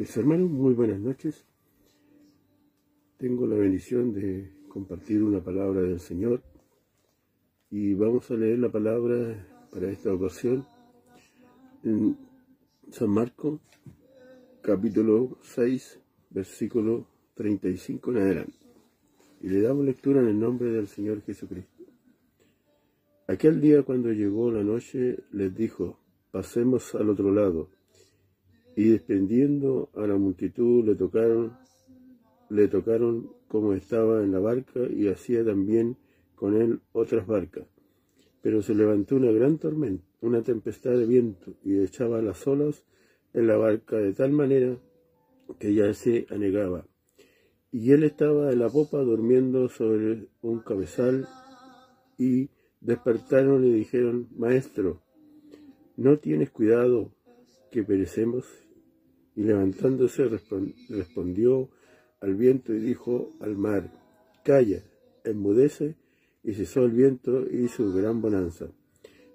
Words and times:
Mis 0.00 0.16
hermanos, 0.16 0.50
muy 0.50 0.72
buenas 0.72 0.98
noches. 0.98 1.44
Tengo 3.18 3.46
la 3.46 3.54
bendición 3.54 4.14
de 4.14 4.50
compartir 4.66 5.22
una 5.22 5.44
palabra 5.44 5.82
del 5.82 6.00
Señor 6.00 6.42
y 7.70 7.92
vamos 7.92 8.30
a 8.30 8.34
leer 8.34 8.60
la 8.60 8.72
palabra 8.72 9.46
para 9.70 9.90
esta 9.90 10.10
ocasión 10.10 10.66
en 11.84 12.16
San 12.90 13.10
Marcos, 13.10 13.60
capítulo 14.62 15.36
6, 15.42 16.00
versículo 16.30 17.06
35 17.34 18.12
en 18.12 18.16
adelante. 18.16 18.58
Y 19.42 19.50
le 19.50 19.60
damos 19.60 19.84
lectura 19.84 20.22
en 20.22 20.28
el 20.28 20.40
nombre 20.40 20.70
del 20.70 20.88
Señor 20.88 21.20
Jesucristo. 21.20 21.84
Aquel 23.26 23.60
día 23.60 23.82
cuando 23.82 24.10
llegó 24.12 24.50
la 24.50 24.64
noche 24.64 25.18
les 25.30 25.54
dijo, 25.54 25.98
pasemos 26.30 26.94
al 26.94 27.10
otro 27.10 27.34
lado 27.34 27.79
y 28.80 28.88
desprendiendo 28.88 29.90
a 29.94 30.06
la 30.06 30.16
multitud 30.16 30.86
le 30.86 30.94
tocaron, 30.94 31.52
le 32.48 32.66
tocaron 32.66 33.30
como 33.46 33.74
estaba 33.74 34.24
en 34.24 34.32
la 34.32 34.38
barca 34.38 34.80
y 34.88 35.08
hacía 35.08 35.44
también 35.44 35.98
con 36.34 36.56
él 36.56 36.80
otras 36.92 37.26
barcas. 37.26 37.66
Pero 38.40 38.62
se 38.62 38.74
levantó 38.74 39.16
una 39.16 39.32
gran 39.32 39.58
tormenta, 39.58 40.02
una 40.22 40.40
tempestad 40.40 40.92
de 40.92 41.04
viento 41.04 41.52
y 41.62 41.78
echaba 41.78 42.22
las 42.22 42.46
olas 42.46 42.82
en 43.34 43.48
la 43.48 43.58
barca 43.58 43.96
de 43.96 44.14
tal 44.14 44.32
manera 44.32 44.78
que 45.58 45.74
ya 45.74 45.92
se 45.92 46.26
anegaba. 46.30 46.86
Y 47.70 47.92
él 47.92 48.02
estaba 48.02 48.50
en 48.50 48.60
la 48.60 48.70
popa 48.70 48.96
durmiendo 49.00 49.68
sobre 49.68 50.26
un 50.40 50.60
cabezal 50.60 51.28
y 52.16 52.48
despertaron 52.80 53.62
y 53.62 53.74
dijeron, 53.74 54.28
Maestro, 54.38 55.02
¿no 55.98 56.18
tienes 56.18 56.48
cuidado 56.48 57.12
que 57.70 57.84
perecemos? 57.84 58.46
Y 59.40 59.44
levantándose 59.44 60.28
respondió 60.90 61.70
al 62.20 62.34
viento 62.34 62.74
y 62.74 62.78
dijo 62.78 63.32
al 63.40 63.56
mar, 63.56 63.90
Calla, 64.44 64.84
enmudece, 65.24 65.96
y 66.44 66.52
cesó 66.52 66.84
el 66.84 66.90
viento 66.90 67.46
y 67.50 67.68
su 67.68 67.90
gran 67.94 68.20
bonanza. 68.20 68.66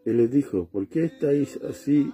Él 0.05 0.17
les 0.17 0.29
dijo, 0.29 0.69
¿por 0.71 0.87
qué 0.89 1.05
estáis 1.05 1.57
así 1.63 2.13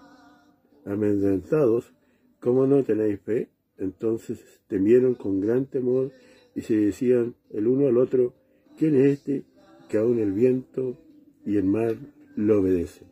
amedrentados? 0.85 1.91
¿Cómo 2.39 2.65
no 2.65 2.81
tenéis 2.85 3.19
fe? 3.19 3.49
Entonces 3.77 4.39
temieron 4.67 5.15
con 5.15 5.41
gran 5.41 5.65
temor 5.65 6.13
y 6.55 6.61
se 6.61 6.77
decían 6.77 7.35
el 7.49 7.67
uno 7.67 7.89
al 7.89 7.97
otro, 7.97 8.33
¿quién 8.77 8.95
es 8.95 9.19
este 9.19 9.43
que 9.89 9.97
aún 9.97 10.17
el 10.19 10.31
viento 10.31 10.97
y 11.45 11.57
el 11.57 11.65
mar 11.65 11.97
lo 12.37 12.61
obedecen? 12.61 13.09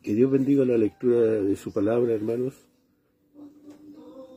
Que 0.00 0.14
Dios 0.14 0.30
bendiga 0.30 0.64
la 0.64 0.78
lectura 0.78 1.42
de 1.42 1.56
su 1.56 1.72
palabra, 1.72 2.14
hermanos. 2.14 2.68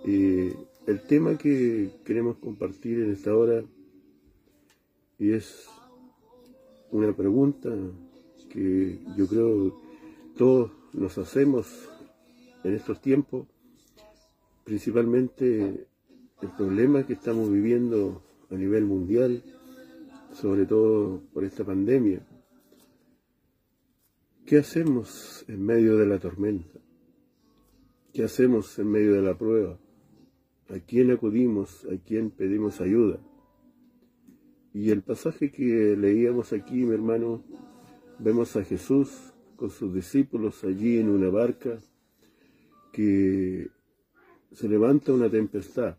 El 0.06 1.02
tema 1.08 1.38
que 1.38 1.90
queremos 2.04 2.38
compartir 2.38 3.00
en 3.00 3.12
esta 3.12 3.36
hora 3.36 3.64
y 5.18 5.32
es 5.32 5.68
una 6.92 7.12
pregunta 7.16 7.70
que 8.50 9.00
yo 9.18 9.28
creo 9.28 9.82
todos 10.38 10.72
nos 10.94 11.18
hacemos 11.18 11.90
en 12.64 12.74
estos 12.74 13.02
tiempos, 13.02 13.48
principalmente 14.64 15.88
el 16.42 16.50
problema 16.58 17.06
que 17.06 17.14
estamos 17.14 17.52
viviendo 17.52 18.22
a 18.52 18.56
nivel 18.56 18.86
mundial, 18.86 19.44
sobre 20.34 20.66
todo 20.66 21.22
por 21.34 21.44
esta 21.44 21.64
pandemia. 21.64 22.26
¿Qué 24.46 24.60
hacemos 24.60 25.46
en 25.48 25.66
medio 25.66 25.98
de 25.98 26.06
la 26.06 26.20
tormenta? 26.20 26.80
¿Qué 28.14 28.24
hacemos 28.24 28.78
en 28.78 28.92
medio 28.92 29.14
de 29.14 29.22
la 29.22 29.38
prueba? 29.38 29.80
¿A 30.70 30.80
quién 30.80 31.12
acudimos? 31.12 31.86
¿A 31.86 31.98
quién 32.04 32.32
pedimos 32.32 32.82
ayuda? 32.82 33.20
Y 34.74 34.90
el 34.90 35.04
pasaje 35.04 35.52
que 35.52 35.96
leíamos 35.96 36.54
aquí, 36.54 36.84
mi 36.84 36.94
hermano, 36.94 37.44
vemos 38.20 38.56
a 38.56 38.64
Jesús 38.64 39.34
con 39.56 39.70
sus 39.70 39.94
discípulos 39.94 40.64
allí 40.64 40.98
en 40.98 41.10
una 41.10 41.30
barca 41.30 41.78
que 42.92 43.70
se 44.52 44.68
levanta 44.68 45.14
una 45.14 45.30
tempestad. 45.30 45.98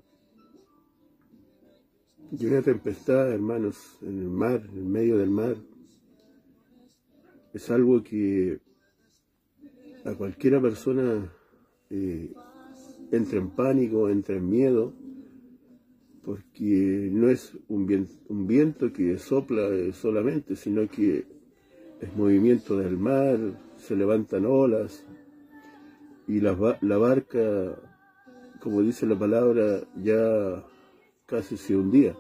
Y 2.39 2.47
una 2.47 2.61
tempestad, 2.61 3.31
hermanos, 3.33 3.99
en 4.03 4.19
el 4.19 4.29
mar, 4.29 4.63
en 4.75 4.91
medio 4.91 5.17
del 5.17 5.31
mar, 5.31 5.57
es 7.55 7.71
algo 7.71 8.03
que 8.03 8.61
a 10.05 10.15
cualquiera 10.15 10.61
persona 10.61 11.33
eh, 11.89 12.35
entra 13.11 13.39
en 13.39 13.51
pánico, 13.51 14.09
entra 14.09 14.37
en 14.37 14.49
miedo, 14.49 14.93
porque 16.25 17.09
no 17.13 17.29
es 17.29 17.57
un 17.69 17.87
viento, 17.87 18.15
un 18.29 18.47
viento 18.47 18.93
que 18.93 19.17
sopla 19.19 19.69
eh, 19.69 19.93
solamente, 19.93 20.57
sino 20.57 20.89
que 20.89 21.25
es 22.01 22.17
movimiento 22.17 22.77
del 22.77 22.99
mar, 22.99 23.39
se 23.77 23.95
levantan 23.95 24.45
olas 24.45 25.07
y 26.27 26.41
la, 26.41 26.79
la 26.81 26.99
barca, 26.99 27.77
como 28.61 28.83
dice 28.83 29.07
la 29.07 29.19
palabra, 29.19 29.83
ya 30.03 30.65
casi 31.27 31.57
se 31.57 31.77
hundía. 31.77 32.17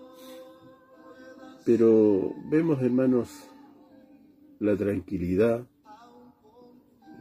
Pero 1.64 2.32
vemos, 2.48 2.80
hermanos, 2.80 3.28
la 4.60 4.76
tranquilidad, 4.76 5.66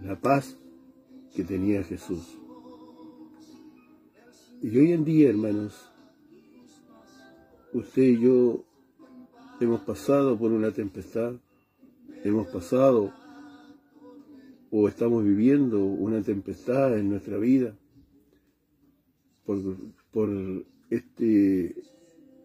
la 0.03 0.19
paz 0.19 0.57
que 1.33 1.43
tenía 1.43 1.83
Jesús. 1.83 2.37
Y 4.61 4.77
hoy 4.77 4.93
en 4.93 5.03
día, 5.03 5.29
hermanos, 5.29 5.91
usted 7.73 8.03
y 8.03 8.21
yo 8.21 8.63
hemos 9.59 9.81
pasado 9.81 10.37
por 10.37 10.51
una 10.51 10.71
tempestad, 10.71 11.33
hemos 12.23 12.47
pasado 12.47 13.13
o 14.71 14.87
estamos 14.87 15.23
viviendo 15.23 15.83
una 15.83 16.21
tempestad 16.21 16.97
en 16.97 17.09
nuestra 17.09 17.37
vida 17.37 17.75
por, 19.45 19.57
por 20.11 20.29
esta 20.89 21.81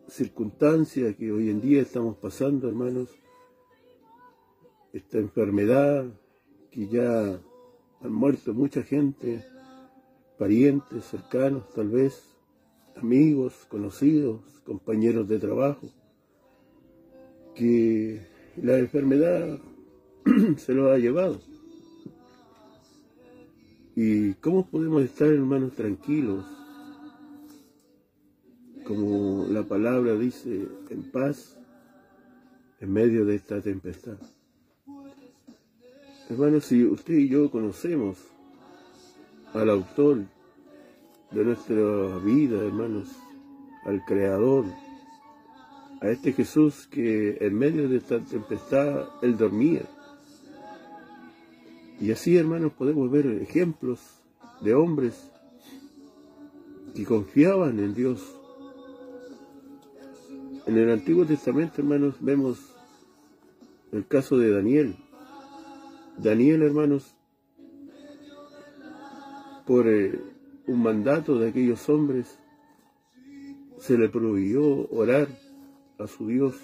circunstancia 0.08 1.14
que 1.16 1.32
hoy 1.32 1.48
en 1.48 1.60
día 1.60 1.80
estamos 1.80 2.16
pasando, 2.16 2.68
hermanos, 2.68 3.08
esta 4.92 5.18
enfermedad 5.18 6.06
que 6.70 6.88
ya 6.88 7.40
han 8.02 8.12
muerto 8.12 8.52
mucha 8.52 8.82
gente, 8.82 9.44
parientes 10.40 11.04
cercanos 11.04 11.68
tal 11.74 11.90
vez, 11.90 12.24
amigos, 12.96 13.66
conocidos, 13.68 14.40
compañeros 14.64 15.28
de 15.28 15.38
trabajo, 15.38 15.86
que 17.54 18.26
la 18.56 18.78
enfermedad 18.78 19.58
se 20.56 20.72
lo 20.72 20.90
ha 20.90 20.96
llevado. 20.96 21.38
¿Y 23.94 24.32
cómo 24.34 24.66
podemos 24.66 25.02
estar, 25.02 25.28
hermanos, 25.28 25.74
tranquilos? 25.74 26.46
Como 28.86 29.44
la 29.50 29.62
palabra 29.64 30.16
dice, 30.16 30.66
en 30.88 31.02
paz, 31.12 31.58
en 32.80 32.90
medio 32.90 33.26
de 33.26 33.34
esta 33.34 33.60
tempestad. 33.60 34.16
Hermanos, 36.30 36.64
si 36.64 36.82
usted 36.86 37.12
y 37.12 37.28
yo 37.28 37.50
conocemos 37.50 38.29
al 39.54 39.70
autor 39.70 40.24
de 41.30 41.44
nuestra 41.44 42.18
vida, 42.18 42.64
hermanos, 42.64 43.08
al 43.84 44.04
Creador, 44.04 44.64
a 46.00 46.08
este 46.08 46.32
Jesús 46.32 46.86
que 46.86 47.38
en 47.40 47.54
medio 47.54 47.88
de 47.88 47.98
esta 47.98 48.20
tempestad 48.20 49.08
Él 49.22 49.36
dormía. 49.36 49.82
Y 52.00 52.12
así, 52.12 52.36
hermanos, 52.36 52.72
podemos 52.72 53.10
ver 53.10 53.26
ejemplos 53.26 54.00
de 54.60 54.74
hombres 54.74 55.30
que 56.94 57.04
confiaban 57.04 57.78
en 57.78 57.94
Dios. 57.94 58.36
En 60.66 60.78
el 60.78 60.90
Antiguo 60.90 61.26
Testamento, 61.26 61.74
hermanos, 61.78 62.14
vemos 62.20 62.58
el 63.92 64.06
caso 64.06 64.38
de 64.38 64.50
Daniel, 64.50 64.96
Daniel, 66.16 66.62
hermanos, 66.62 67.14
por 69.70 69.86
eh, 69.86 70.20
un 70.66 70.82
mandato 70.82 71.38
de 71.38 71.50
aquellos 71.50 71.88
hombres, 71.88 72.36
se 73.78 73.96
le 73.96 74.08
prohibió 74.08 74.88
orar 74.90 75.28
a 75.96 76.08
su 76.08 76.26
Dios. 76.26 76.56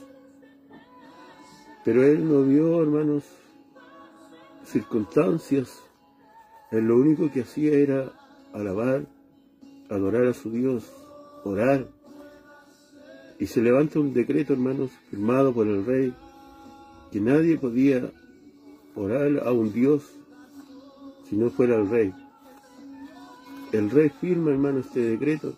Pero 1.85 2.03
él 2.03 2.29
no 2.29 2.43
vio, 2.43 2.83
hermanos, 2.83 3.23
circunstancias. 4.65 5.85
Él 6.73 6.89
lo 6.89 6.97
único 6.97 7.31
que 7.31 7.43
hacía 7.43 7.75
era 7.75 8.11
alabar, 8.53 9.07
adorar 9.89 10.27
a 10.27 10.35
su 10.35 10.51
Dios, 10.51 10.91
orar. 11.45 11.87
Y 13.39 13.47
se 13.47 13.63
levanta 13.63 14.01
un 14.01 14.15
decreto, 14.15 14.53
hermanos, 14.53 14.91
firmado 15.11 15.55
por 15.55 15.69
el 15.69 15.87
rey, 15.87 16.13
que 17.13 17.21
nadie 17.21 17.57
podía 17.57 18.11
orar 18.97 19.47
a 19.47 19.53
un 19.53 19.73
Dios 19.73 20.03
si 21.31 21.37
no 21.37 21.51
fuera 21.51 21.77
el 21.77 21.89
rey. 21.89 22.13
El 23.77 23.91
rey 23.91 24.09
firma, 24.09 24.51
hermano, 24.51 24.81
este 24.81 25.01
decreto. 25.01 25.55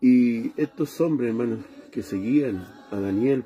Y 0.00 0.52
estos 0.60 1.00
hombres, 1.00 1.30
hermanos, 1.30 1.60
que 1.90 2.02
seguían 2.02 2.66
a 2.90 3.00
Daniel 3.00 3.44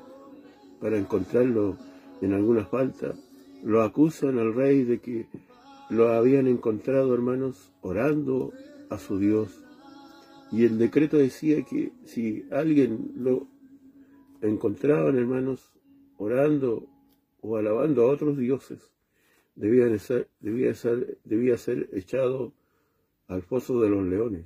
para 0.81 0.97
encontrarlo 0.97 1.77
en 2.21 2.33
alguna 2.33 2.65
falta, 2.65 3.15
lo 3.63 3.81
acusan 3.81 4.37
al 4.39 4.53
rey 4.53 4.83
de 4.83 4.99
que 4.99 5.27
lo 5.89 6.09
habían 6.09 6.47
encontrado, 6.47 7.13
hermanos, 7.13 7.71
orando 7.81 8.53
a 8.89 8.97
su 8.97 9.19
Dios. 9.19 9.63
Y 10.51 10.65
el 10.65 10.77
decreto 10.77 11.17
decía 11.17 11.63
que 11.63 11.93
si 12.05 12.45
alguien 12.51 13.11
lo 13.15 13.47
encontraban, 14.41 15.17
hermanos, 15.17 15.71
orando 16.17 16.87
o 17.41 17.57
alabando 17.57 18.03
a 18.03 18.11
otros 18.11 18.37
dioses, 18.37 18.91
debía 19.59 19.99
ser, 19.99 20.29
debía 20.39 20.73
ser, 20.73 21.17
debía 21.25 21.57
ser 21.57 21.89
echado 21.91 22.53
al 23.27 23.43
foso 23.43 23.81
de 23.81 23.89
los 23.89 24.05
leones. 24.05 24.45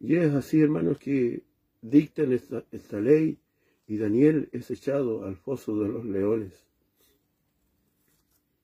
Y 0.00 0.16
es 0.16 0.32
así, 0.32 0.60
hermanos, 0.62 0.98
que 0.98 1.42
dictan 1.82 2.32
esta, 2.32 2.64
esta 2.72 3.00
ley 3.00 3.38
y 3.86 3.98
Daniel 3.98 4.48
es 4.52 4.70
echado 4.70 5.24
al 5.26 5.36
foso 5.36 5.78
de 5.80 5.88
los 5.88 6.04
leones. 6.06 6.64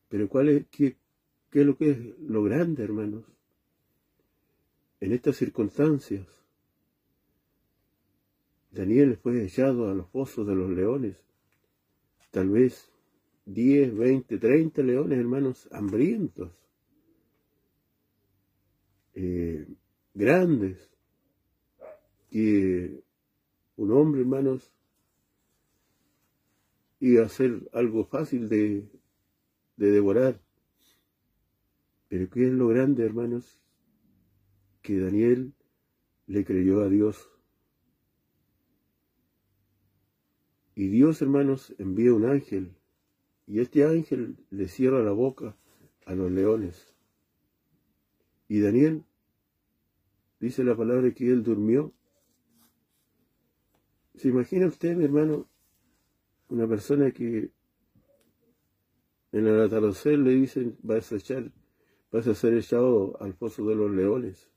Pero 0.08 0.26
¿cuál 0.28 0.48
es, 0.48 0.66
qué, 0.70 0.96
qué 1.50 1.60
es 1.60 1.66
lo 1.66 1.76
que 1.76 1.90
es 1.90 1.98
lo 2.20 2.42
grande, 2.42 2.82
hermanos? 2.82 3.24
En 5.00 5.12
estas 5.12 5.36
circunstancias, 5.36 6.26
Daniel 8.70 9.18
fue 9.18 9.44
echado 9.44 9.90
a 9.90 9.94
los 9.94 10.08
fosos 10.08 10.46
de 10.46 10.54
los 10.54 10.70
leones. 10.70 11.16
Tal 12.30 12.48
vez 12.48 12.90
10, 13.52 13.96
20, 13.96 14.38
30 14.38 14.82
leones, 14.82 15.18
hermanos, 15.18 15.68
hambrientos, 15.72 16.52
eh, 19.14 19.66
grandes, 20.14 20.88
que 22.30 23.02
un 23.76 23.90
hombre, 23.90 24.20
hermanos, 24.20 24.72
iba 27.00 27.24
a 27.24 27.28
ser 27.28 27.68
algo 27.72 28.04
fácil 28.04 28.48
de, 28.48 28.88
de 29.76 29.90
devorar. 29.90 30.40
Pero 32.08 32.30
¿qué 32.30 32.46
es 32.46 32.52
lo 32.52 32.68
grande, 32.68 33.04
hermanos? 33.04 33.60
Que 34.82 35.00
Daniel 35.00 35.54
le 36.26 36.44
creyó 36.44 36.82
a 36.82 36.88
Dios. 36.88 37.30
Y 40.76 40.88
Dios, 40.88 41.20
hermanos, 41.20 41.74
envía 41.78 42.14
un 42.14 42.26
ángel. 42.26 42.79
Y 43.50 43.58
este 43.58 43.82
ángel 43.82 44.36
le 44.50 44.68
cierra 44.68 45.02
la 45.02 45.10
boca 45.10 45.56
a 46.06 46.14
los 46.14 46.30
leones. 46.30 46.94
Y 48.46 48.60
Daniel, 48.60 49.02
dice 50.38 50.62
la 50.62 50.76
palabra 50.76 51.10
que 51.12 51.26
él 51.26 51.42
durmió. 51.42 51.92
¿Se 54.14 54.28
imagina 54.28 54.68
usted, 54.68 54.96
mi 54.96 55.04
hermano, 55.04 55.48
una 56.48 56.68
persona 56.68 57.10
que 57.10 57.50
en 59.32 59.46
el 59.48 59.60
atardecer 59.60 60.16
le 60.20 60.30
dicen, 60.30 60.78
vas 60.82 61.10
a 61.10 61.16
echar, 61.16 61.50
vas 62.12 62.28
a 62.28 62.36
ser 62.36 62.54
echado 62.54 63.20
al 63.20 63.34
foso 63.34 63.66
de 63.66 63.74
los 63.74 63.90
leones. 63.90 64.48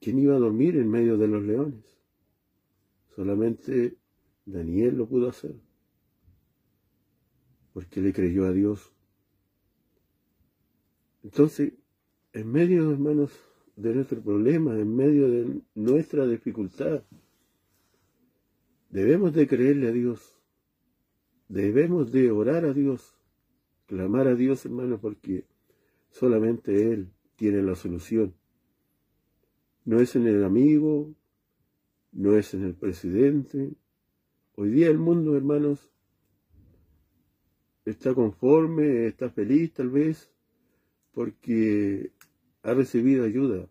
¿Quién 0.00 0.18
iba 0.18 0.36
a 0.36 0.38
dormir 0.38 0.76
en 0.76 0.90
medio 0.90 1.16
de 1.16 1.28
los 1.28 1.42
leones? 1.42 1.98
Solamente 3.14 3.96
Daniel 4.46 4.96
lo 4.96 5.06
pudo 5.06 5.28
hacer, 5.28 5.54
porque 7.74 8.00
le 8.00 8.12
creyó 8.12 8.46
a 8.46 8.52
Dios. 8.52 8.92
Entonces, 11.22 11.74
en 12.32 12.50
medio, 12.50 12.90
hermanos, 12.90 13.32
de 13.76 13.94
nuestro 13.94 14.22
problema, 14.22 14.74
en 14.78 14.96
medio 14.96 15.28
de 15.28 15.60
nuestra 15.74 16.26
dificultad, 16.26 17.02
debemos 18.88 19.34
de 19.34 19.46
creerle 19.46 19.88
a 19.88 19.92
Dios 19.92 20.36
Debemos 21.48 22.10
de 22.10 22.30
orar 22.32 22.64
a 22.64 22.72
Dios, 22.72 23.16
clamar 23.86 24.26
a 24.26 24.34
Dios, 24.34 24.64
hermano, 24.66 24.98
porque 25.00 25.44
solamente 26.10 26.92
Él 26.92 27.12
tiene 27.36 27.62
la 27.62 27.76
solución. 27.76 28.34
No 29.84 30.00
es 30.00 30.16
en 30.16 30.26
el 30.26 30.42
amigo, 30.42 31.14
no 32.10 32.36
es 32.36 32.52
en 32.54 32.64
el 32.64 32.74
presidente. 32.74 33.74
Hoy 34.58 34.70
día 34.70 34.88
el 34.88 34.96
mundo, 34.96 35.36
hermanos, 35.36 35.92
está 37.84 38.14
conforme, 38.14 39.06
está 39.06 39.28
feliz 39.28 39.74
tal 39.74 39.90
vez, 39.90 40.32
porque 41.12 42.12
ha 42.62 42.72
recibido 42.72 43.26
ayuda. 43.26 43.68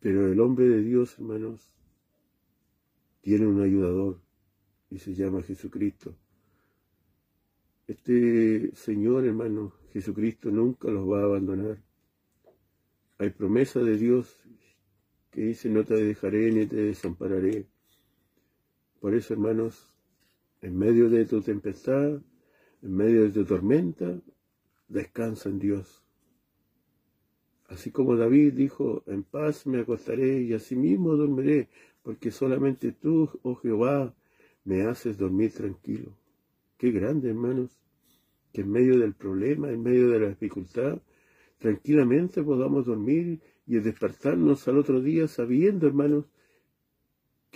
Pero 0.00 0.32
el 0.32 0.40
hombre 0.40 0.66
de 0.68 0.82
Dios, 0.82 1.18
hermanos, 1.18 1.76
tiene 3.20 3.46
un 3.46 3.60
ayudador 3.60 4.22
y 4.88 5.00
se 5.00 5.12
llama 5.14 5.42
Jesucristo. 5.42 6.16
Este 7.86 8.74
Señor, 8.74 9.26
hermano, 9.26 9.74
Jesucristo 9.92 10.50
nunca 10.50 10.88
los 10.88 11.06
va 11.06 11.20
a 11.20 11.24
abandonar. 11.24 11.82
Hay 13.18 13.28
promesa 13.28 13.80
de 13.80 13.98
Dios 13.98 14.40
que 15.30 15.42
dice, 15.42 15.68
no 15.68 15.84
te 15.84 15.94
dejaré 15.94 16.50
ni 16.52 16.64
te 16.64 16.76
desampararé. 16.76 17.66
Por 19.06 19.14
eso, 19.14 19.34
hermanos, 19.34 19.94
en 20.62 20.76
medio 20.76 21.08
de 21.08 21.26
tu 21.26 21.40
tempestad, 21.40 22.20
en 22.82 22.92
medio 22.92 23.22
de 23.22 23.30
tu 23.30 23.44
tormenta, 23.44 24.20
descansa 24.88 25.48
en 25.48 25.60
Dios. 25.60 26.04
Así 27.68 27.92
como 27.92 28.16
David 28.16 28.54
dijo, 28.54 29.04
en 29.06 29.22
paz 29.22 29.64
me 29.64 29.78
acostaré 29.78 30.42
y 30.42 30.54
asimismo 30.54 31.14
dormiré, 31.14 31.68
porque 32.02 32.32
solamente 32.32 32.90
tú, 32.90 33.30
oh 33.44 33.54
Jehová, 33.54 34.12
me 34.64 34.82
haces 34.82 35.16
dormir 35.16 35.52
tranquilo. 35.52 36.18
Qué 36.76 36.90
grande, 36.90 37.28
hermanos, 37.28 37.78
que 38.52 38.62
en 38.62 38.72
medio 38.72 38.98
del 38.98 39.14
problema, 39.14 39.70
en 39.70 39.84
medio 39.84 40.10
de 40.10 40.18
la 40.18 40.28
dificultad, 40.30 41.00
tranquilamente 41.58 42.42
podamos 42.42 42.86
dormir 42.86 43.40
y 43.68 43.76
despertarnos 43.76 44.66
al 44.66 44.78
otro 44.78 45.00
día 45.00 45.28
sabiendo, 45.28 45.86
hermanos, 45.86 46.24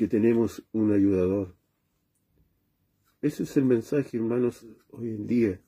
que 0.00 0.08
tenemos 0.08 0.66
un 0.72 0.94
ayudador. 0.94 1.54
Ese 3.20 3.42
es 3.42 3.54
el 3.58 3.66
mensaje, 3.66 4.16
hermanos, 4.16 4.66
hoy 4.88 5.10
en 5.10 5.26
día. 5.26 5.60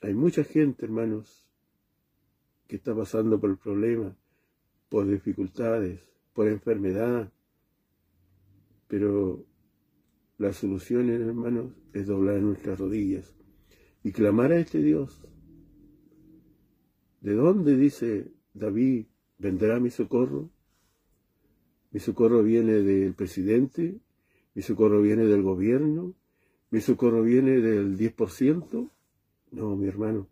Hay 0.00 0.14
mucha 0.14 0.44
gente, 0.44 0.84
hermanos, 0.84 1.44
que 2.68 2.76
está 2.76 2.94
pasando 2.94 3.40
por 3.40 3.50
el 3.50 3.58
problema, 3.58 4.16
por 4.88 5.08
dificultades, 5.08 6.06
por 6.34 6.46
enfermedad, 6.46 7.32
pero 8.86 9.44
la 10.38 10.52
solución, 10.52 11.10
hermanos, 11.10 11.72
es 11.92 12.06
doblar 12.06 12.40
nuestras 12.40 12.78
rodillas 12.78 13.34
y 14.04 14.12
clamar 14.12 14.52
a 14.52 14.60
este 14.60 14.78
Dios. 14.78 15.26
¿De 17.22 17.34
dónde, 17.34 17.76
dice 17.76 18.30
David, 18.54 19.06
vendrá 19.36 19.80
mi 19.80 19.90
socorro? 19.90 20.48
Mi 21.92 22.00
socorro 22.00 22.42
viene 22.42 22.82
del 22.82 23.14
presidente, 23.14 24.00
mi 24.54 24.62
socorro 24.62 25.00
viene 25.02 25.24
del 25.26 25.42
gobierno, 25.42 26.14
mi 26.70 26.80
socorro 26.80 27.22
viene 27.22 27.60
del 27.60 27.98
10%. 27.98 28.88
No, 29.52 29.76
mi 29.76 29.86
hermano, 29.86 30.26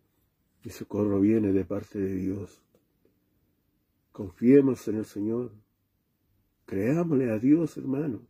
mi 0.65 0.71
socorro 0.71 1.19
viene 1.19 1.53
de 1.53 1.63
parte 1.63 1.99
de 1.99 2.15
Dios. 2.15 2.63
Confiemos 4.11 4.87
en 4.87 4.97
el 4.97 5.05
Señor. 5.05 5.51
Creámosle 6.65 7.31
a 7.31 7.37
Dios, 7.37 7.77
hermano. 7.77 8.21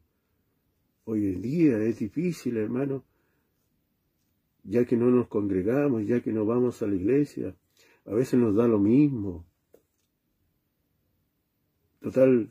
Hoy 1.05 1.27
en 1.27 1.41
día 1.41 1.77
es 1.83 1.99
difícil, 1.99 2.57
hermano, 2.57 3.03
ya 4.63 4.85
que 4.85 4.97
no 4.97 5.09
nos 5.09 5.27
congregamos, 5.27 6.05
ya 6.05 6.21
que 6.21 6.33
no 6.33 6.45
vamos 6.45 6.81
a 6.81 6.87
la 6.87 6.95
iglesia, 6.95 7.55
a 8.05 8.13
veces 8.13 8.39
nos 8.39 8.55
da 8.55 8.67
lo 8.67 8.79
mismo. 8.79 9.45
Total, 12.01 12.49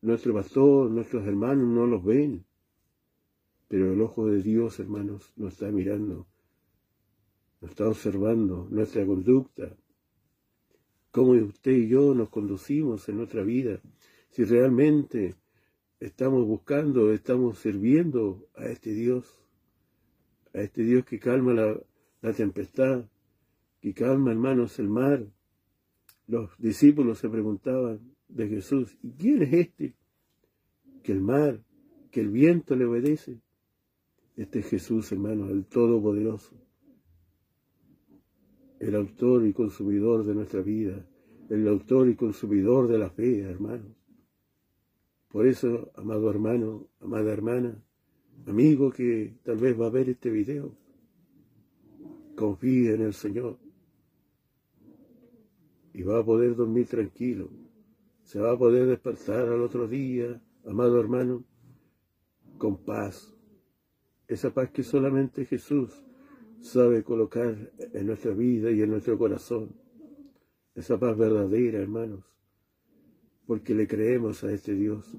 nuestro 0.00 0.34
pastor, 0.34 0.90
nuestros 0.90 1.26
hermanos 1.26 1.68
no 1.68 1.86
los 1.86 2.04
ven, 2.04 2.44
pero 3.68 3.92
el 3.92 4.00
ojo 4.00 4.26
de 4.26 4.42
Dios, 4.42 4.78
hermanos, 4.80 5.32
nos 5.36 5.54
está 5.54 5.70
mirando, 5.70 6.26
nos 7.60 7.70
está 7.70 7.88
observando 7.88 8.68
nuestra 8.70 9.04
conducta, 9.04 9.76
cómo 11.10 11.32
usted 11.32 11.72
y 11.72 11.88
yo 11.88 12.14
nos 12.14 12.30
conducimos 12.30 13.08
en 13.08 13.16
nuestra 13.16 13.42
vida, 13.42 13.80
si 14.30 14.44
realmente 14.44 15.34
estamos 16.00 16.46
buscando, 16.46 17.12
estamos 17.12 17.58
sirviendo 17.58 18.46
a 18.54 18.66
este 18.66 18.92
Dios, 18.92 19.36
a 20.54 20.60
este 20.60 20.82
Dios 20.82 21.04
que 21.04 21.18
calma 21.18 21.52
la, 21.54 22.32
tempestad, 22.32 23.04
que 23.80 23.94
calma, 23.94 24.30
hermanos, 24.30 24.78
el 24.78 24.88
mar. 24.88 25.26
Los 26.26 26.50
discípulos 26.58 27.18
se 27.18 27.28
preguntaban 27.28 28.17
de 28.28 28.48
Jesús, 28.48 28.96
¿y 29.02 29.12
quién 29.12 29.42
es 29.42 29.52
este? 29.52 29.94
Que 31.02 31.12
el 31.12 31.20
mar, 31.20 31.62
que 32.10 32.20
el 32.20 32.30
viento 32.30 32.76
le 32.76 32.84
obedece. 32.84 33.40
Este 34.36 34.62
Jesús, 34.62 35.10
hermano, 35.10 35.48
el 35.50 35.64
Todopoderoso, 35.66 36.54
el 38.78 38.94
autor 38.94 39.46
y 39.46 39.52
consumidor 39.52 40.24
de 40.24 40.34
nuestra 40.34 40.60
vida, 40.60 41.04
el 41.48 41.66
autor 41.66 42.08
y 42.08 42.14
consumidor 42.14 42.86
de 42.86 42.98
la 42.98 43.10
fe, 43.10 43.40
hermanos. 43.40 43.96
Por 45.28 45.46
eso, 45.46 45.90
amado 45.96 46.30
hermano, 46.30 46.86
amada 47.00 47.32
hermana, 47.32 47.82
amigo 48.46 48.90
que 48.90 49.34
tal 49.42 49.56
vez 49.56 49.78
va 49.78 49.86
a 49.86 49.90
ver 49.90 50.08
este 50.08 50.30
video, 50.30 50.74
confía 52.36 52.92
en 52.92 53.02
el 53.02 53.14
Señor 53.14 53.58
y 55.92 56.02
va 56.02 56.20
a 56.20 56.24
poder 56.24 56.54
dormir 56.54 56.86
tranquilo. 56.86 57.50
Se 58.28 58.38
va 58.38 58.52
a 58.52 58.58
poder 58.58 58.86
despertar 58.86 59.48
al 59.48 59.62
otro 59.62 59.88
día, 59.88 60.38
amado 60.66 61.00
hermano, 61.00 61.46
con 62.58 62.76
paz. 62.76 63.34
Esa 64.26 64.52
paz 64.52 64.70
que 64.70 64.82
solamente 64.82 65.46
Jesús 65.46 66.04
sabe 66.60 67.02
colocar 67.02 67.56
en 67.78 68.06
nuestra 68.06 68.34
vida 68.34 68.70
y 68.70 68.82
en 68.82 68.90
nuestro 68.90 69.16
corazón. 69.16 69.74
Esa 70.74 71.00
paz 71.00 71.16
verdadera, 71.16 71.78
hermanos, 71.78 72.22
porque 73.46 73.74
le 73.74 73.88
creemos 73.88 74.44
a 74.44 74.52
este 74.52 74.74
Dios. 74.74 75.16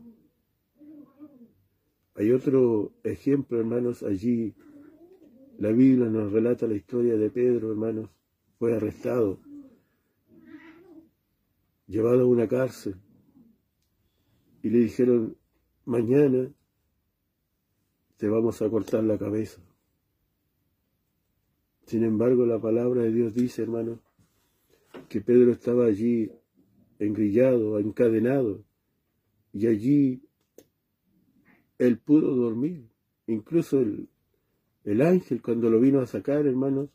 Hay 2.14 2.32
otro 2.32 2.94
ejemplo, 3.02 3.58
hermanos, 3.58 4.04
allí. 4.04 4.54
La 5.58 5.72
Biblia 5.72 6.06
nos 6.10 6.32
relata 6.32 6.68
la 6.68 6.76
historia 6.76 7.18
de 7.18 7.32
Pedro, 7.32 7.72
hermanos. 7.72 8.12
Fue 8.60 8.76
arrestado, 8.76 9.40
llevado 11.90 12.22
a 12.22 12.28
una 12.28 12.48
cárcel, 12.48 12.96
y 14.62 14.70
le 14.70 14.80
dijeron, 14.80 15.36
mañana 15.86 16.52
te 18.18 18.30
vamos 18.30 18.62
a 18.62 18.70
cortar 18.70 19.04
la 19.04 19.18
cabeza. 19.18 19.60
Sin 21.86 22.04
embargo, 22.04 22.46
la 22.46 22.60
palabra 22.62 23.02
de 23.02 23.12
Dios 23.12 23.34
dice, 23.34 23.64
hermano, 23.64 24.00
que 25.08 25.22
Pedro 25.22 25.52
estaba 25.52 25.86
allí 25.86 26.32
engrillado, 27.00 27.80
encadenado, 27.80 28.64
y 29.52 29.66
allí 29.66 30.22
él 31.80 31.98
pudo 31.98 32.36
dormir. 32.36 32.88
Incluso 33.26 33.80
el, 33.80 34.10
el 34.84 35.02
ángel, 35.02 35.42
cuando 35.42 35.72
lo 35.72 35.80
vino 35.80 36.02
a 36.02 36.06
sacar, 36.06 36.46
hermanos, 36.46 36.90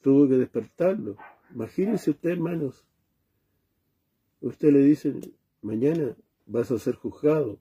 tuvo 0.00 0.28
que 0.28 0.36
despertarlo. 0.36 1.16
Imagínense 1.52 2.10
usted, 2.10 2.30
hermanos. 2.30 2.86
Usted 4.44 4.72
le 4.72 4.80
dice, 4.80 5.14
mañana 5.62 6.16
vas 6.46 6.70
a 6.70 6.78
ser 6.78 6.94
juzgado. 6.96 7.58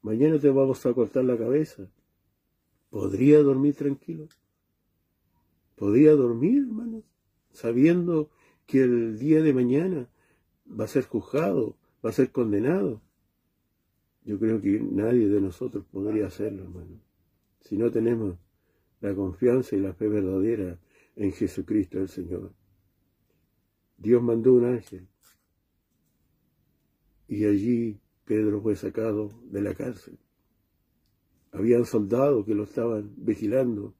Mañana 0.00 0.38
te 0.38 0.50
vamos 0.50 0.84
a 0.86 0.92
cortar 0.92 1.24
la 1.24 1.36
cabeza. 1.36 1.88
¿Podría 2.90 3.42
dormir 3.42 3.74
tranquilo? 3.74 4.28
podía 5.82 6.12
dormir, 6.12 6.62
hermanos, 6.68 7.02
sabiendo 7.50 8.30
que 8.66 8.84
el 8.84 9.18
día 9.18 9.42
de 9.42 9.52
mañana 9.52 10.08
va 10.68 10.84
a 10.84 10.86
ser 10.86 11.04
juzgado, 11.06 11.76
va 12.06 12.10
a 12.10 12.12
ser 12.12 12.30
condenado. 12.30 13.02
Yo 14.24 14.38
creo 14.38 14.60
que 14.60 14.78
nadie 14.78 15.28
de 15.28 15.40
nosotros 15.40 15.84
podría 15.90 16.28
hacerlo, 16.28 16.62
hermano, 16.62 17.00
si 17.62 17.76
no 17.76 17.90
tenemos 17.90 18.36
la 19.00 19.12
confianza 19.12 19.74
y 19.74 19.80
la 19.80 19.92
fe 19.92 20.06
verdadera 20.06 20.78
en 21.16 21.32
Jesucristo 21.32 21.98
el 21.98 22.08
Señor. 22.08 22.52
Dios 23.98 24.22
mandó 24.22 24.52
un 24.54 24.66
ángel 24.66 25.08
y 27.34 27.44
allí 27.44 28.00
Pedro 28.24 28.60
fue 28.60 28.76
sacado 28.76 29.30
de 29.50 29.62
la 29.62 29.74
cárcel. 29.74 30.18
Habían 31.52 31.84
soldados 31.84 32.46
que 32.46 32.54
lo 32.54 32.64
estaban 32.64 33.12
vigilando 33.16 33.94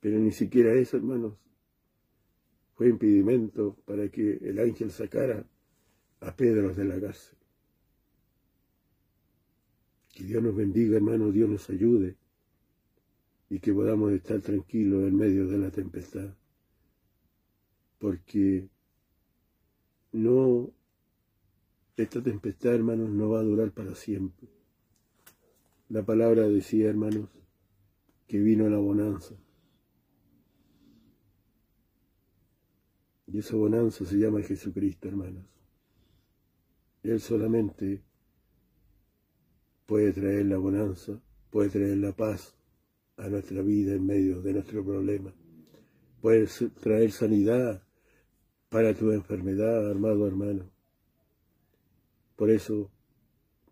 pero 0.00 0.18
ni 0.18 0.30
siquiera 0.30 0.74
eso, 0.74 0.96
hermanos, 0.96 1.34
fue 2.74 2.88
impedimento 2.88 3.76
para 3.84 4.08
que 4.08 4.38
el 4.42 4.58
ángel 4.60 4.90
sacara 4.90 5.44
a 6.20 6.36
Pedro 6.36 6.72
de 6.72 6.84
la 6.84 7.00
cárcel. 7.00 7.36
Que 10.12 10.24
Dios 10.24 10.42
nos 10.42 10.54
bendiga, 10.54 10.96
hermanos, 10.96 11.32
Dios 11.32 11.48
nos 11.48 11.68
ayude 11.70 12.16
y 13.50 13.58
que 13.60 13.72
podamos 13.72 14.12
estar 14.12 14.40
tranquilos 14.40 15.08
en 15.08 15.16
medio 15.16 15.46
de 15.46 15.58
la 15.58 15.70
tempestad. 15.70 16.34
Porque 17.98 18.68
no, 20.12 20.70
esta 22.02 22.22
tempestad, 22.22 22.74
hermanos, 22.74 23.10
no 23.10 23.30
va 23.30 23.40
a 23.40 23.44
durar 23.44 23.72
para 23.72 23.94
siempre. 23.94 24.48
La 25.88 26.04
palabra 26.04 26.46
decía, 26.48 26.88
hermanos, 26.88 27.28
que 28.26 28.38
vino 28.38 28.68
la 28.68 28.78
bonanza. 28.78 29.34
Y 33.26 33.38
esa 33.38 33.56
bonanza 33.56 34.04
se 34.04 34.16
llama 34.16 34.42
Jesucristo, 34.42 35.08
hermanos. 35.08 35.44
Él 37.02 37.20
solamente 37.20 38.02
puede 39.86 40.12
traer 40.12 40.46
la 40.46 40.58
bonanza, 40.58 41.20
puede 41.50 41.70
traer 41.70 41.96
la 41.98 42.12
paz 42.14 42.54
a 43.16 43.28
nuestra 43.28 43.62
vida 43.62 43.94
en 43.94 44.06
medio 44.06 44.40
de 44.40 44.52
nuestro 44.52 44.84
problema. 44.84 45.34
Puede 46.20 46.46
traer 46.80 47.10
sanidad 47.10 47.82
para 48.68 48.94
tu 48.94 49.10
enfermedad, 49.10 49.90
amado 49.90 50.26
hermano. 50.26 50.77
Por 52.38 52.50
eso 52.50 52.88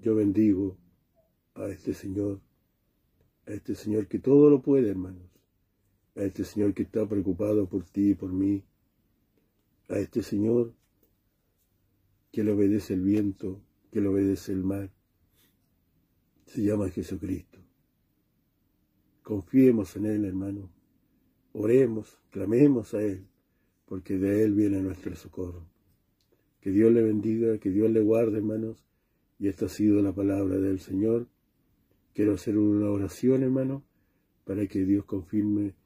yo 0.00 0.16
bendigo 0.16 0.76
a 1.54 1.68
este 1.68 1.94
Señor, 1.94 2.40
a 3.46 3.52
este 3.52 3.76
Señor 3.76 4.08
que 4.08 4.18
todo 4.18 4.50
lo 4.50 4.60
puede, 4.60 4.90
hermanos, 4.90 5.30
a 6.16 6.24
este 6.24 6.42
Señor 6.42 6.74
que 6.74 6.82
está 6.82 7.08
preocupado 7.08 7.68
por 7.68 7.84
ti 7.84 8.10
y 8.10 8.14
por 8.16 8.32
mí, 8.32 8.64
a 9.88 10.00
este 10.00 10.20
Señor 10.20 10.74
que 12.32 12.42
le 12.42 12.50
obedece 12.50 12.94
el 12.94 13.02
viento, 13.02 13.62
que 13.92 14.00
le 14.00 14.08
obedece 14.08 14.50
el 14.50 14.64
mar. 14.64 14.90
Se 16.46 16.60
llama 16.60 16.90
Jesucristo. 16.90 17.60
Confiemos 19.22 19.94
en 19.94 20.06
Él, 20.06 20.24
hermano. 20.24 20.72
Oremos, 21.52 22.18
clamemos 22.30 22.94
a 22.94 23.02
Él, 23.02 23.28
porque 23.84 24.18
de 24.18 24.42
Él 24.42 24.54
viene 24.54 24.80
nuestro 24.80 25.14
socorro. 25.14 25.75
Que 26.66 26.72
Dios 26.72 26.90
le 26.90 27.00
bendiga, 27.00 27.58
que 27.58 27.70
Dios 27.70 27.88
le 27.92 28.00
guarde, 28.00 28.38
hermanos. 28.38 28.84
Y 29.38 29.46
esta 29.46 29.66
ha 29.66 29.68
sido 29.68 30.02
la 30.02 30.12
palabra 30.12 30.58
del 30.58 30.80
Señor. 30.80 31.28
Quiero 32.12 32.34
hacer 32.34 32.58
una 32.58 32.90
oración, 32.90 33.44
hermano, 33.44 33.84
para 34.44 34.66
que 34.66 34.84
Dios 34.84 35.04
confirme 35.04 35.76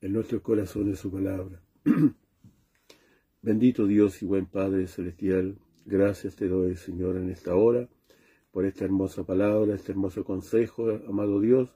en 0.00 0.12
nuestros 0.12 0.42
corazones 0.42 0.98
su 0.98 1.12
palabra. 1.12 1.62
Bendito 3.42 3.86
Dios 3.86 4.20
y 4.22 4.26
buen 4.26 4.46
Padre 4.46 4.88
Celestial, 4.88 5.56
gracias 5.86 6.34
te 6.34 6.48
doy, 6.48 6.74
Señor, 6.74 7.16
en 7.16 7.30
esta 7.30 7.54
hora, 7.54 7.88
por 8.50 8.64
esta 8.64 8.84
hermosa 8.84 9.22
palabra, 9.22 9.76
este 9.76 9.92
hermoso 9.92 10.24
consejo, 10.24 11.00
amado 11.08 11.38
Dios. 11.38 11.70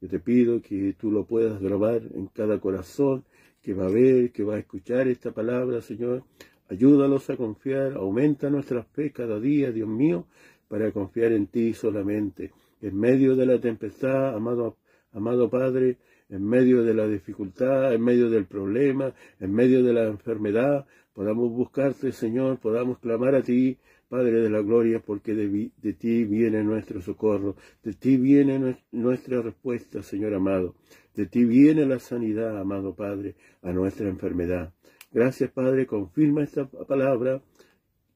Yo 0.00 0.08
te 0.08 0.18
pido 0.18 0.60
que 0.60 0.96
tú 0.98 1.12
lo 1.12 1.24
puedas 1.24 1.60
grabar 1.60 2.02
en 2.14 2.26
cada 2.26 2.58
corazón 2.58 3.24
que 3.62 3.74
va 3.74 3.86
a 3.86 3.90
ver, 3.90 4.32
que 4.32 4.42
va 4.42 4.56
a 4.56 4.58
escuchar 4.58 5.06
esta 5.06 5.30
palabra, 5.30 5.80
Señor. 5.80 6.24
Ayúdalos 6.72 7.28
a 7.28 7.36
confiar, 7.36 7.92
aumenta 7.98 8.48
nuestra 8.48 8.82
fe 8.82 9.12
cada 9.12 9.38
día, 9.38 9.70
Dios 9.70 9.86
mío, 9.86 10.24
para 10.68 10.90
confiar 10.90 11.32
en 11.32 11.46
ti 11.46 11.74
solamente. 11.74 12.50
En 12.80 12.98
medio 12.98 13.36
de 13.36 13.44
la 13.44 13.60
tempestad, 13.60 14.34
amado, 14.34 14.78
amado 15.12 15.50
Padre, 15.50 15.98
en 16.30 16.42
medio 16.42 16.82
de 16.82 16.94
la 16.94 17.06
dificultad, 17.06 17.92
en 17.92 18.00
medio 18.02 18.30
del 18.30 18.46
problema, 18.46 19.12
en 19.38 19.52
medio 19.52 19.82
de 19.82 19.92
la 19.92 20.04
enfermedad, 20.04 20.86
podamos 21.12 21.50
buscarte, 21.52 22.10
Señor, 22.10 22.58
podamos 22.58 22.98
clamar 23.00 23.34
a 23.34 23.42
ti, 23.42 23.76
Padre 24.08 24.40
de 24.40 24.48
la 24.48 24.62
Gloria, 24.62 25.00
porque 25.00 25.34
de, 25.34 25.92
ti 25.92 26.24
viene 26.24 26.64
nuestro 26.64 27.02
socorro, 27.02 27.54
de 27.82 27.92
ti 27.92 28.16
viene 28.16 28.78
nuestra 28.92 29.42
respuesta, 29.42 30.02
Señor 30.02 30.32
amado, 30.32 30.74
de 31.14 31.26
ti 31.26 31.44
viene 31.44 31.84
la 31.84 31.98
sanidad, 31.98 32.58
amado 32.58 32.94
Padre, 32.94 33.34
a 33.60 33.74
nuestra 33.74 34.08
enfermedad. 34.08 34.72
Gracias, 35.12 35.50
Padre, 35.50 35.86
confirma 35.86 36.42
esta 36.42 36.66
palabra 36.66 37.42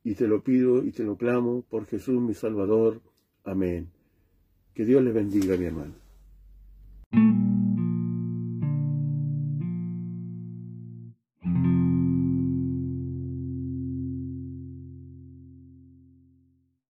y 0.02 0.14
te 0.14 0.26
lo 0.26 0.42
pido 0.42 0.82
y 0.82 0.92
te 0.92 1.04
lo 1.04 1.16
clamo 1.16 1.62
por 1.62 1.86
Jesús 1.86 2.20
mi 2.22 2.32
Salvador. 2.32 3.00
Amén. 3.44 3.90
Que 4.74 4.84
Dios 4.84 5.02
les 5.02 5.12
bendiga, 5.12 5.56
mi 5.56 5.66
hermano. 5.66 5.94